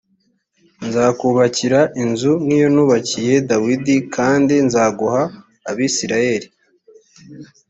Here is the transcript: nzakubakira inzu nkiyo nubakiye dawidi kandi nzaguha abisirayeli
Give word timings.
nzakubakira 0.87 1.79
inzu 2.03 2.31
nkiyo 2.43 2.67
nubakiye 2.75 3.35
dawidi 3.49 3.95
kandi 4.15 4.55
nzaguha 4.67 5.23
abisirayeli 5.69 6.47